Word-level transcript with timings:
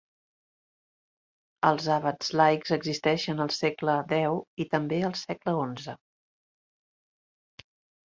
Els 1.69 1.89
abats 1.97 2.33
laics 2.41 2.75
existien 2.79 3.45
al 3.47 3.55
segle 3.59 4.01
X 4.17 4.35
i 4.67 4.71
també 4.75 5.03
al 5.13 5.17
segle 5.23 5.57
XI. 5.63 5.99